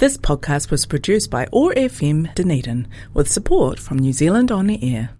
[0.00, 5.10] This podcast was produced by OAR FM Dunedin with support from New Zealand On Air.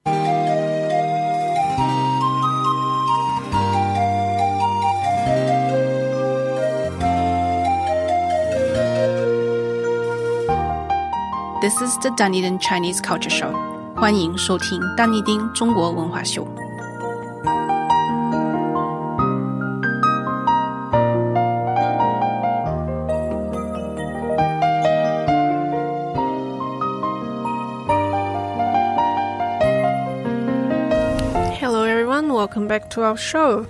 [11.61, 13.53] This is the Dunedin Chinese Culture Show.
[32.41, 33.67] welcome back to our show.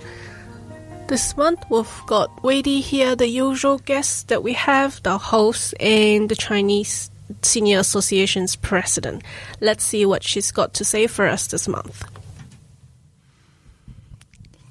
[1.08, 6.28] This month we've got Weidi here, the usual guests that we have, the host, and
[6.28, 7.10] the Chinese
[7.42, 9.24] Senior Association's president.
[9.60, 12.02] Let's see what she's got to say for us this month.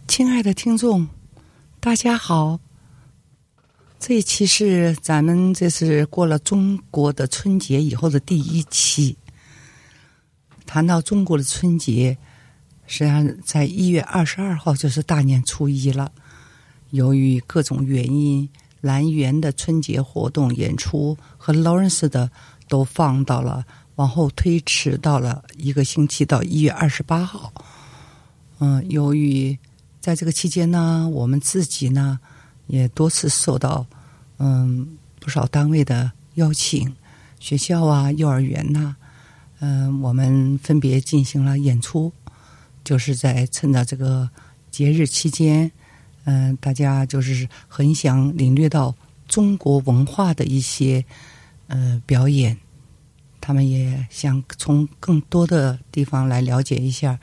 [0.07, 1.09] 亲爱的听众，
[1.81, 2.57] 大家好。
[3.99, 9.17] 这一期是咱们这是过了中国的春节以后的第一期，
[10.65, 12.17] 谈到中国的春节。
[12.91, 16.11] 实际上在一月二十二号就是大年初一了。
[16.89, 18.49] 由于各种原因，
[18.81, 22.31] 兰园的春节活动演出和 Lawrence 的
[22.67, 23.63] 都放到了
[23.95, 27.53] 往后推迟到了一个星期，到一月二十八号。
[28.57, 29.55] 嗯，由于
[30.01, 32.19] 在这个期间呢，我们自己呢
[32.65, 33.85] 也多次受到
[34.39, 36.91] 嗯不少单位的邀请，
[37.39, 38.95] 学校啊、幼儿园呐，
[39.59, 42.11] 嗯，我们分别进行了演出，
[42.89, 44.27] 就是在趁着这个
[44.71, 45.71] 节日期间，
[46.23, 48.95] 嗯，大家就是很想领略到
[49.27, 51.05] 中国文化的一些
[51.67, 52.57] 呃表演，
[53.39, 57.19] 他们也想从更多的地方来了解一下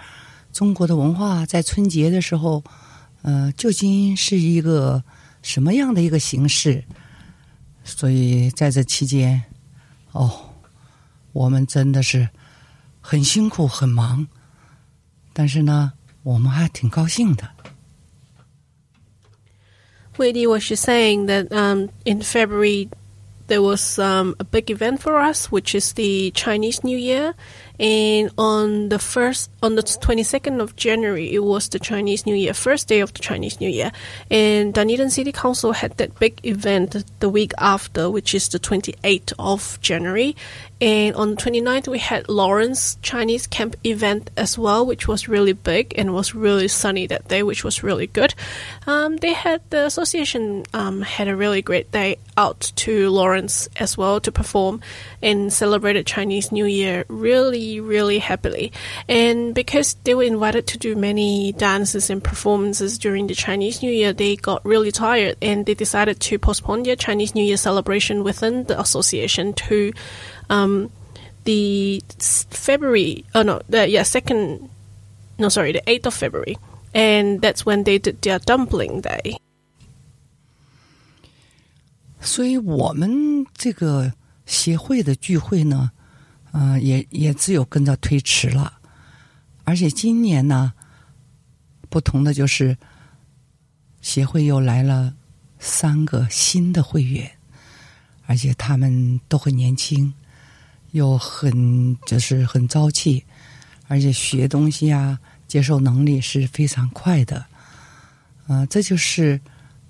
[0.53, 2.63] 中国的文化，在春节的时候，
[3.23, 5.03] 呃，究竟是一个
[5.43, 6.85] 什么样的一个形式？
[7.83, 9.43] 所以在这期间，
[10.13, 10.31] 哦，
[11.33, 12.29] 我们真的是
[13.01, 14.25] 很辛苦、很忙，
[15.36, 15.94] 但是呢，
[16.24, 17.50] 我们还挺高兴的。
[20.18, 22.90] Wadey was just saying that um, in February
[23.47, 27.35] there was um, a big event for us, which is the Chinese New Year,
[27.79, 32.35] and on the first, on the twenty second of January, it was the Chinese New
[32.35, 33.93] Year, first day of the Chinese New Year,
[34.31, 38.95] and Dunedin City Council had that big event the week after, which is the twenty
[39.05, 40.35] eighth of January,
[40.81, 45.55] and on the 29th we had Lawrence Chinese Camp event as well, which was really
[45.55, 48.35] big and was really sunny that day, which was really good.
[48.87, 53.97] Um, they had the association um, had a really great day out to Lawrence as
[53.97, 54.81] well to perform
[55.23, 58.73] and celebrated Chinese New Year really, really happily.
[59.09, 63.91] And because they were invited to do many dances and performances during the Chinese New
[63.91, 68.25] Year, they got really tired and they decided to postpone their Chinese New Year celebration
[68.25, 69.93] within the association to
[70.51, 70.91] um,
[71.45, 73.25] the February.
[73.35, 74.69] Oh no, the yeah second.
[75.39, 76.57] No, sorry, the eighth of February,
[76.95, 79.39] and that's when they did their dumpling day.
[82.27, 84.13] 所以我们这个
[84.47, 85.91] 协会的聚会呢，
[86.51, 88.81] 呃，也也只有跟着推迟了。
[89.63, 90.73] 而且今年呢，
[91.89, 92.77] 不同的就是
[94.01, 95.15] 协会又来了
[95.59, 97.31] 三个新的会员，
[98.27, 100.13] 而且他们都很年轻，
[100.91, 103.25] 又很就是很朝气，
[103.87, 107.47] 而且学东西啊，接受能力是非常快的。
[108.49, 109.41] 呃，这就是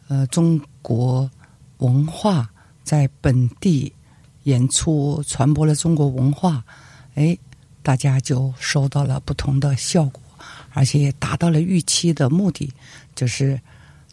[0.08, 1.30] 呃中国
[1.78, 2.48] 文化
[2.82, 3.92] 在本地
[4.44, 6.64] 演出，传播了中国文化，
[7.14, 7.36] 哎，
[7.82, 10.22] 大家就收到了不同的效果，
[10.72, 12.72] 而且也达到了预期的目的，
[13.14, 13.60] 就是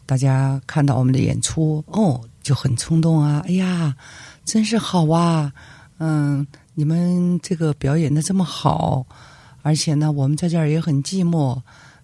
[0.06, 3.42] 大家看到我们的演出，哦，就很冲动啊！
[3.46, 3.96] 哎呀，
[4.44, 5.52] 真是好啊！
[5.98, 9.06] 嗯，你们这个表演的这么好，
[9.62, 11.60] 而且呢，我们在这儿也很寂寞，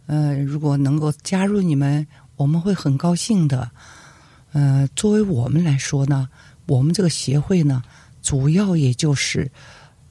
[0.06, 2.06] 呃，如果能够加入你们，
[2.36, 3.70] 我们会很高兴的。
[4.52, 6.28] 呃，作为我们来说呢，
[6.66, 7.82] 我们这个协会呢，
[8.22, 9.50] 主要也就是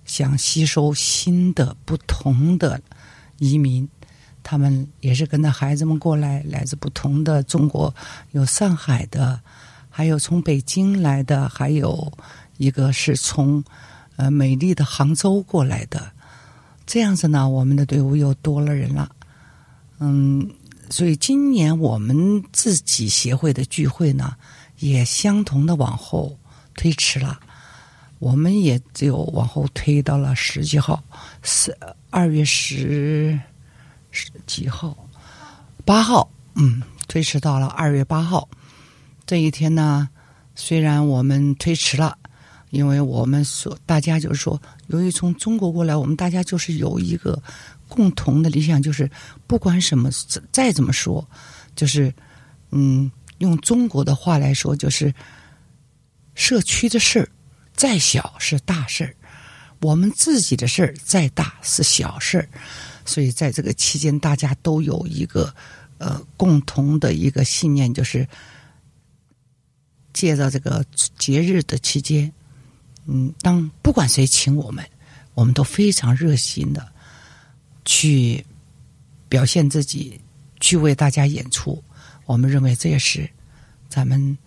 [0.05, 2.81] 想吸收新的、不同的
[3.37, 3.87] 移民，
[4.41, 7.93] 他们也是跟着孩子们过来，来自不同的中国，
[8.31, 9.39] 有上海的，
[9.89, 12.11] 还有从北京来的，还有
[12.57, 13.63] 一个是从
[14.15, 16.11] 呃美丽的杭州过来的。
[16.85, 19.11] 这样子呢，我们的队伍又多了人了。
[19.99, 20.49] 嗯，
[20.89, 24.35] 所以今年我们自己协会的聚会呢，
[24.79, 26.37] 也相同的往后
[26.75, 27.39] 推迟了。
[28.17, 31.01] 我们也只有往后推到了十几号，
[31.41, 31.73] 是
[32.09, 33.39] 二月十
[34.11, 34.97] 十几号，
[35.85, 38.49] 八号，嗯，推迟到了二月八号。
[39.25, 40.09] 这一天呢，
[40.53, 42.17] 虽然我们推迟了，
[42.71, 47.41] 因为我们所大家就是说，由于从中国过来，我们大家就是有一个
[47.89, 49.09] 共同的理想，就是
[49.45, 50.09] 不管什么
[50.53, 51.27] 再怎么说，
[51.75, 52.13] 就是
[52.69, 55.13] 嗯，用中国的话来说，就是
[56.35, 57.27] 社区的事儿
[57.73, 59.13] 再小是大事儿，
[59.81, 62.47] 我们自己的事儿再大是小事儿。
[63.05, 65.53] 所以在这个期间，大家都有一个
[65.97, 68.27] 呃共同的一个信念，就是
[70.13, 70.85] 借着这个
[71.17, 72.31] 节日的期间。
[73.07, 74.85] 嗯，当不管谁请我们，
[75.33, 76.87] 我们都非常热心的
[77.85, 78.45] 去
[79.27, 80.19] 表现自己，
[80.59, 81.83] 去为大家演出。
[82.25, 83.29] 我们认为这也是
[83.87, 84.37] 咱们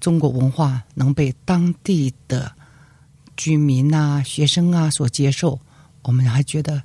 [0.00, 2.50] 中国文化能被当地的
[3.36, 5.60] 居民啊、学生啊所接受，
[6.02, 6.82] 我们还觉得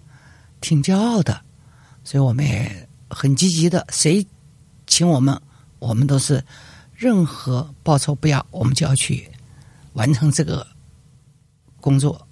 [0.59, 1.42] 挺骄傲的。
[2.03, 4.25] 所以我们也很积极的，谁
[4.88, 5.42] 请我们，
[5.80, 6.44] 我们都是
[6.94, 9.30] 任何报酬不要，我们就要去
[9.94, 10.68] 完成这个。
[11.81, 12.27] 工作。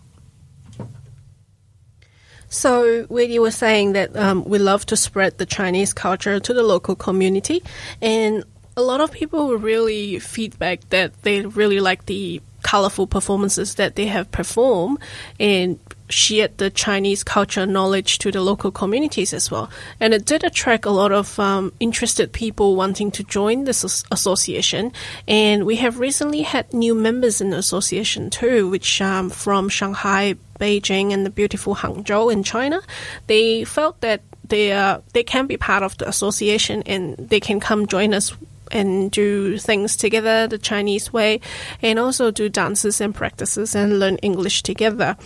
[2.50, 6.64] So, Weidi was saying that um, we love to spread the Chinese culture to the
[6.64, 7.64] local community,
[8.02, 8.44] and
[8.76, 14.08] a lot of people really feedback that they really like the colorful performances that they
[14.08, 14.98] have performed,
[15.40, 15.80] and
[16.10, 19.70] shared the Chinese culture knowledge to the local communities as well.
[20.00, 24.92] And it did attract a lot of um, interested people wanting to join this association.
[25.28, 30.36] And we have recently had new members in the association too, which um, from Shanghai,
[30.60, 32.82] Beijing, and the beautiful Hangzhou in China.
[33.28, 37.60] They felt that they uh, they can be part of the association and they can
[37.60, 38.36] come join us
[38.72, 41.42] and do things together the Chinese way,
[41.82, 45.18] and also do dances and practices and learn English together.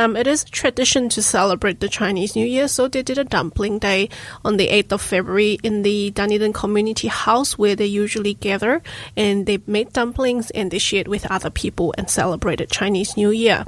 [0.00, 3.24] Um, it is a tradition to celebrate the Chinese New Year, so they did a
[3.24, 4.08] dumpling day
[4.42, 8.80] on the 8th of February in the Dunedin Community House where they usually gather,
[9.14, 13.66] and they made dumplings and they shared with other people and celebrated Chinese New Year.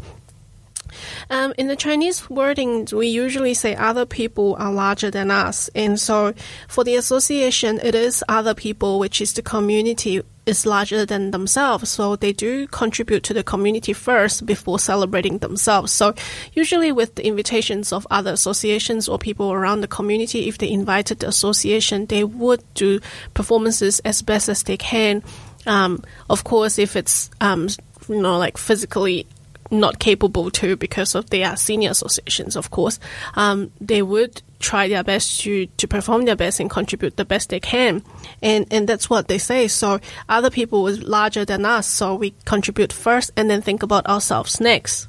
[1.29, 5.69] Um, in the Chinese wording, we usually say other people are larger than us.
[5.75, 6.32] And so
[6.67, 11.89] for the association, it is other people, which is the community is larger than themselves.
[11.89, 15.93] So they do contribute to the community first before celebrating themselves.
[15.93, 16.15] So
[16.53, 21.21] usually with the invitations of other associations or people around the community, if they invited
[21.21, 23.00] the association, they would do
[23.35, 25.23] performances as best as they can.
[25.67, 27.69] Um, of course, if it's, um,
[28.09, 29.27] you know, like physically
[29.72, 33.00] not capable to because of their senior associations, of course,
[33.36, 37.50] um, they would try their best to, to perform their best and contribute the best
[37.50, 38.02] they can.
[38.42, 39.68] And, and that's what they say.
[39.68, 40.00] So
[40.30, 44.62] other people was larger than us, so we contribute first and then think about ourselves
[44.62, 45.08] next.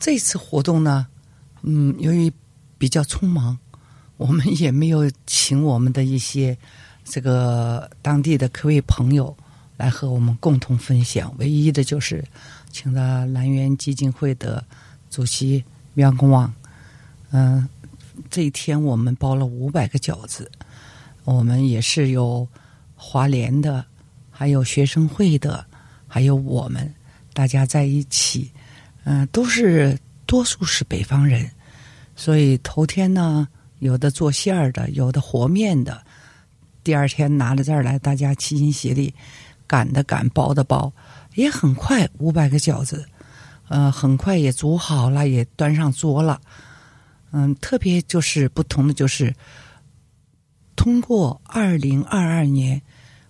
[0.00, 1.06] 这次活动呢，
[1.62, 2.32] 嗯，由于
[2.78, 3.58] 比较匆忙，
[4.16, 6.56] 我们也没有请我们的一些
[7.04, 9.36] 这个当地的各位朋友
[9.83, 11.33] 来和我们共同分享。
[11.39, 12.23] 唯一的就是
[12.71, 14.63] 请了蓝源基金会的
[15.09, 15.61] 主席
[15.95, 16.53] 杨公望。
[17.31, 17.67] 嗯，
[18.29, 20.49] 这一天我们包了五百个饺子。
[21.25, 22.47] 我们也是有
[22.95, 23.85] 华联的，
[24.29, 25.65] 还有学生会的，
[26.07, 26.93] 还有我们
[27.33, 28.49] 大家在一起。
[29.03, 31.49] 嗯，都是多数是北方人，
[32.15, 33.47] 所以头天呢，
[33.79, 36.01] 有的做馅儿的，有的和面的。
[36.85, 39.13] 第二天拿到这儿来，大家齐心协力。
[39.67, 40.91] 擀的擀，包的包，
[41.35, 43.05] 也很快，五百个饺子，
[43.67, 46.39] 呃，很快也煮好了，也端上桌了。
[47.31, 49.33] 嗯，特别就是不同的就是，
[50.75, 52.81] 通过二零二二年，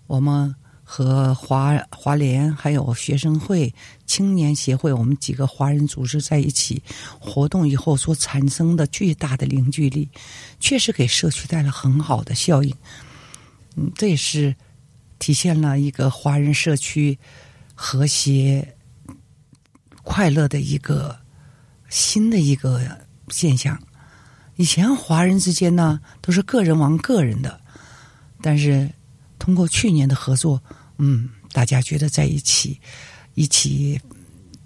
[0.07, 3.73] 我们和华华联还有学生会、
[4.05, 6.83] 青年协会，我们几个华人组织在一起
[7.19, 10.09] 活动以后所产生的巨大的凝聚力，
[10.59, 12.75] 确实给社区带来很好的效应。
[13.75, 14.53] 嗯，这也是。
[15.19, 17.17] 体现了一个华人社区
[17.73, 18.75] 和谐、
[20.03, 21.17] 快乐的一个
[21.89, 22.81] 新的一个
[23.29, 23.81] 现象。
[24.55, 27.59] 以前华人之间呢都是个人玩个人的，
[28.41, 28.89] 但是
[29.39, 30.61] 通过去年的合作，
[30.97, 32.79] 嗯，大家觉得在一起，
[33.33, 33.99] 一起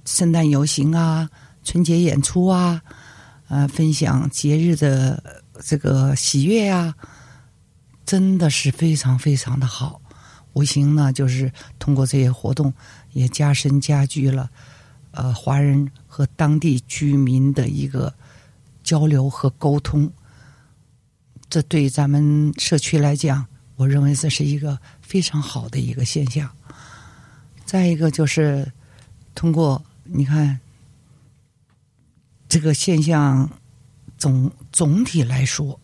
[0.03, 1.29] 圣诞游行啊、
[1.63, 2.81] 春节演出啊，
[3.47, 6.93] 呃，分享节日的这个喜悦呀，
[8.05, 10.01] 真的是非常非常的好。
[10.57, 12.73] 无形呢，就是通过这些活动，
[13.13, 14.49] 也加深加剧了，
[15.11, 18.11] 呃，华人和当地居民的一个
[18.83, 20.11] 交流和沟通。
[21.47, 23.45] 这对咱们社区来讲，
[23.75, 26.49] 我认为这是一个非常好的一个现象。
[27.63, 28.71] 再一个就是
[29.35, 30.59] 通过你看
[32.49, 33.47] 这个现象，
[34.17, 35.79] 总总体来说，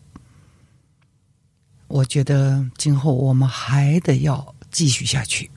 [1.87, 4.52] 我觉得今后我们还得要。
[4.73, 5.49] 继续下去。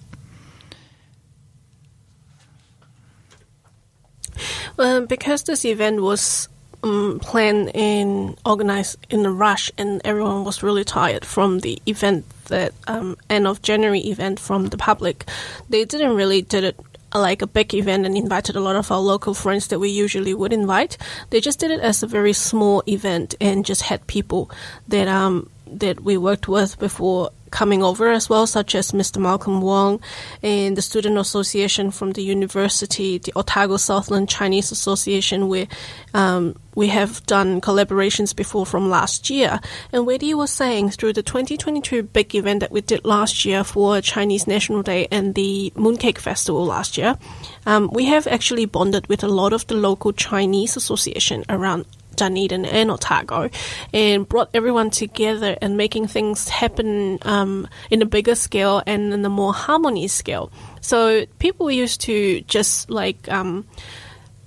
[4.77, 6.49] Well, because this event was
[6.83, 12.25] um, planned and organized in a rush, and everyone was really tired from the event
[12.49, 15.25] that um, end of January event from the public,
[15.69, 16.77] they didn't really did it
[17.15, 19.89] uh, like a big event and invited a lot of our local friends that we
[19.89, 20.99] usually would invite.
[21.31, 24.51] They just did it as a very small event and just had people
[24.89, 29.19] that um that we worked with before coming over as well, such as Mr.
[29.19, 30.01] Malcolm Wong
[30.43, 35.67] and the Student Association from the university, the Otago Southland Chinese Association, where
[36.13, 39.61] um, we have done collaborations before from last year.
[39.93, 44.01] And Wei was saying through the 2022 big event that we did last year for
[44.01, 47.17] Chinese National Day and the Mooncake Festival last year,
[47.65, 52.65] um, we have actually bonded with a lot of the local Chinese association around Dunedin
[52.65, 53.51] and Otago
[53.93, 59.25] and brought everyone together and making things happen um, in a bigger scale and in
[59.25, 60.51] a more harmony scale.
[60.81, 63.67] So people used to just like um,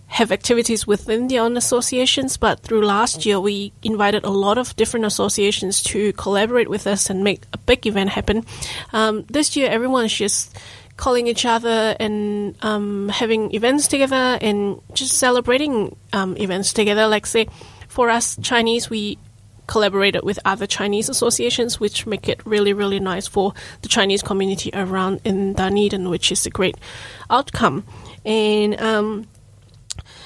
[0.08, 4.76] have activities within their own associations, but through last year we invited a lot of
[4.76, 8.44] different associations to collaborate with us and make a big event happen.
[8.92, 10.58] Um, this year everyone is just
[11.00, 17.08] calling each other and um, having events together and just celebrating um, events together.
[17.08, 17.48] Like, say,
[17.88, 19.18] for us Chinese, we
[19.66, 24.72] collaborated with other Chinese associations, which make it really, really nice for the Chinese community
[24.74, 26.76] around in Dunedin, which is a great
[27.30, 27.86] outcome.
[28.26, 29.28] And um,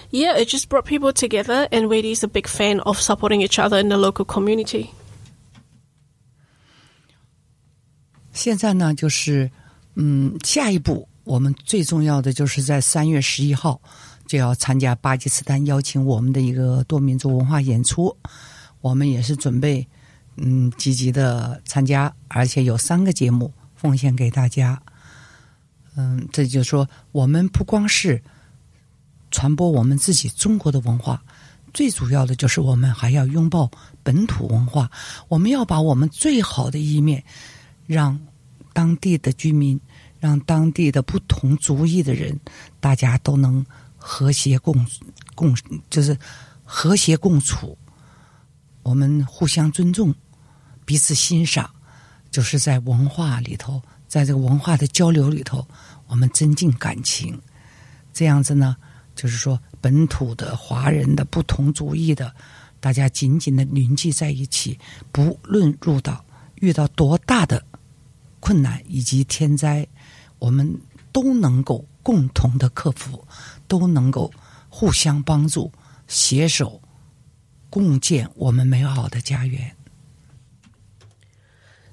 [0.10, 3.60] yeah, it just brought people together, and Weidi is a big fan of supporting each
[3.60, 4.90] other in the local community.
[8.32, 9.52] 现在呢，就是
[9.96, 13.80] 嗯，下一步我们最重要的就是在三月十一号
[14.26, 18.16] 就要参加巴基斯坦邀请我们的一个多民族文化演出，
[18.82, 19.88] 我们也是准备
[20.36, 24.82] 嗯积极的参加，而且有三个节目奉献给大家。
[25.96, 28.20] 嗯，这就是说，我们不光是
[29.30, 31.22] 传播我们自己中国的文化，
[31.72, 33.70] 最主要的就是我们还要拥抱
[34.02, 34.90] 本土文化，
[35.28, 37.24] 我们要把我们最好的一面
[37.86, 38.20] 让。
[38.74, 39.80] 当地的居民，
[40.20, 42.38] 让当地的不同族裔的人，
[42.80, 43.66] 大家都能
[43.96, 44.86] 和谐共
[45.36, 45.56] 共，
[45.90, 46.18] 就是
[46.64, 47.78] 和谐共处。
[48.82, 50.14] 我们互相尊重，
[50.84, 51.70] 彼此欣赏，
[52.32, 55.66] 就是在文化里头，在这个文化的交流里头，
[56.08, 57.40] 我们增进感情。
[58.12, 58.76] 这样子呢，
[59.16, 62.34] 就是说本土的华人的不同族裔的，
[62.80, 64.78] 大家紧紧的凝聚在一起，
[65.12, 66.26] 不论入到
[66.56, 67.64] 遇到多大的。
[68.43, 69.87] 困难以及天灾，
[70.39, 70.81] 我们
[71.13, 73.27] 都能够共同的克服，
[73.67, 74.31] 都能够
[74.69, 75.71] 互相帮助，
[76.07, 76.81] 携手
[77.69, 79.75] 共建我们美好的家园。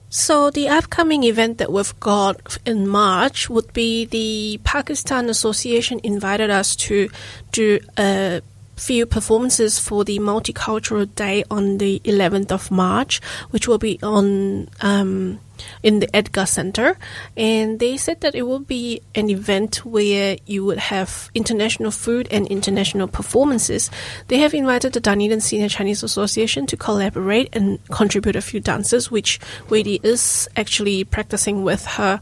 [0.10, 6.50] So the upcoming event that we've got in March would be the Pakistan Association invited
[6.50, 7.12] us to
[7.52, 8.42] do a
[8.81, 13.21] few performances for the Multicultural Day on the 11th of March,
[13.51, 15.39] which will be on um,
[15.83, 16.97] in the Edgar Center.
[17.37, 22.27] And they said that it will be an event where you would have international food
[22.31, 23.91] and international performances.
[24.29, 29.11] They have invited the Dunedin Senior Chinese Association to collaborate and contribute a few dances,
[29.11, 32.21] which Weidi is actually practicing with her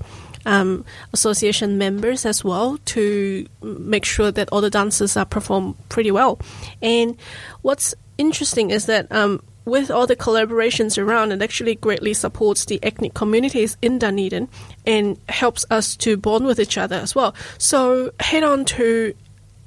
[0.48, 6.10] um, association members as well to make sure that all the dances are performed pretty
[6.10, 6.40] well.
[6.80, 7.16] And
[7.62, 12.82] what's interesting is that um, with all the collaborations around, it actually greatly supports the
[12.82, 14.48] ethnic communities in Dunedin
[14.86, 17.34] and helps us to bond with each other as well.
[17.58, 19.14] So head on to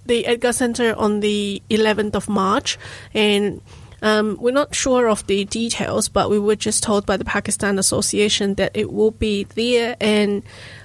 [0.07, 2.79] the Edgar Center on the 11th of March
[3.13, 3.61] and
[4.02, 7.78] um, we're not sure of the details, but we were just told by the Pakistan
[7.78, 10.42] Association that it will be there and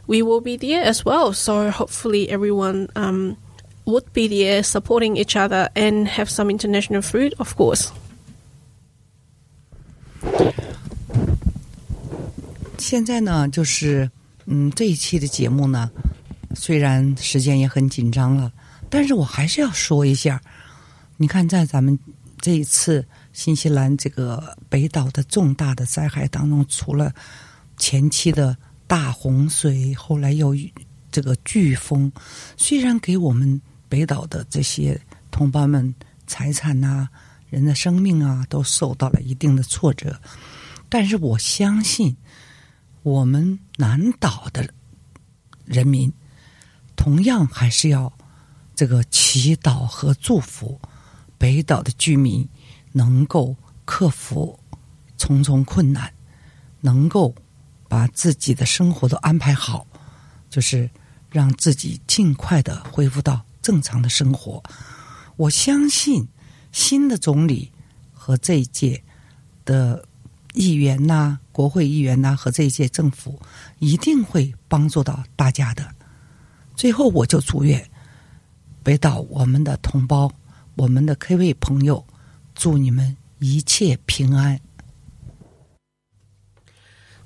[0.08, 1.34] we will be there as well.
[1.34, 3.38] So hopefully everyone um,
[3.86, 7.92] would be there supporting each other and have some international food, of course.
[12.78, 14.10] 现在呢，就是
[14.46, 15.92] 嗯，这一期的节目呢，
[16.56, 18.52] 虽然时间也很紧张了，
[18.90, 20.42] 但是我还是要说一下。
[21.18, 21.98] 你看，在咱们
[22.47, 27.13] 这一次新西兰这个北岛的重大的灾害当中，除了
[27.77, 30.55] 前期的大洪水，后来又
[31.11, 32.13] 这个飓风，
[32.57, 34.97] 虽然给我们北岛的这些
[35.33, 35.93] 同胞们
[36.29, 37.09] 财产呐、
[37.51, 40.17] 人的生命啊，都受到了一定的挫折，
[40.89, 42.17] 但是我相信，
[43.03, 44.73] 我们南岛的
[45.65, 46.13] 人民
[46.95, 48.13] 同样还是要
[48.77, 50.81] 这个祈祷和祝福。
[51.39, 52.47] 北岛的居民
[52.93, 54.59] 能够克服
[55.17, 56.13] 重重困难，
[56.81, 57.35] 能够
[57.89, 59.87] 把自己的生活都安排好，
[60.51, 60.89] 就是
[61.31, 64.63] 让自己尽快的恢复到正常的生活。
[65.37, 66.27] 我相信
[66.73, 67.71] 新的总理
[68.13, 69.03] 和这一届
[69.65, 70.05] 的
[70.55, 73.41] 议员呐、国会议员呐、和这一届政府
[73.79, 75.95] 一定会帮助到大家的。
[76.75, 77.87] 最后，我就祝愿
[78.83, 80.31] 北岛我们的同胞、
[80.77, 82.05] 我们的 Kiwi 朋友，
[82.55, 84.61] 祝你们一切平安。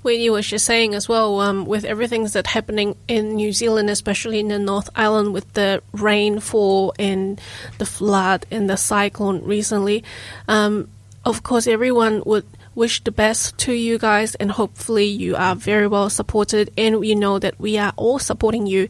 [0.03, 4.39] Wade was just saying as well, um, with everything that's happening in New Zealand, especially
[4.39, 7.39] in the North Island with the rainfall and
[7.77, 10.03] the flood and the cyclone recently,
[10.47, 10.87] um,
[11.23, 15.87] of course, everyone would wish the best to you guys, and hopefully, you are very
[15.87, 18.87] well supported, and we know that we are all supporting you.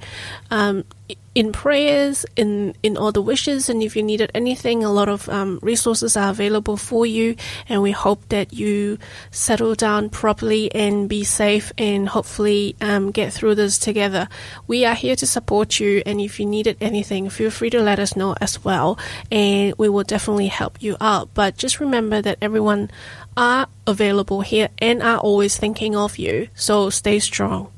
[0.50, 0.84] Um,
[1.34, 5.30] in prayers, in in all the wishes, and if you needed anything, a lot of
[5.30, 7.36] um, resources are available for you.
[7.70, 8.98] And we hope that you
[9.32, 14.28] settle down properly and be safe, and hopefully um, get through this together.
[14.68, 18.00] We are here to support you, and if you needed anything, feel free to let
[18.00, 19.00] us know as well,
[19.32, 21.34] and we will definitely help you out.
[21.34, 22.92] But just remember that everyone
[23.38, 26.48] are available here and are always thinking of you.
[26.56, 27.72] So stay strong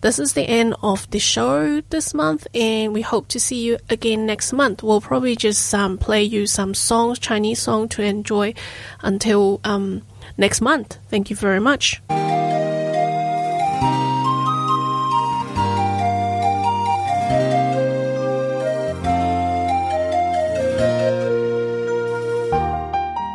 [0.00, 3.78] this is the end of the show this month, and we hope to see you
[3.88, 4.82] again next month.
[4.82, 8.54] We'll probably just um, play you some songs, Chinese song, to enjoy
[9.02, 10.02] until um,
[10.38, 10.96] next month.
[11.08, 12.00] Thank you very much.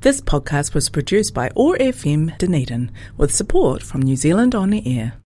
[0.00, 4.96] This podcast was produced by OAR FM Dunedin with support from New Zealand On the
[4.96, 5.14] Air.